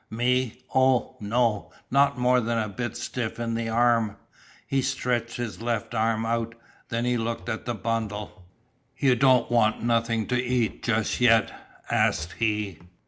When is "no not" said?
1.19-2.17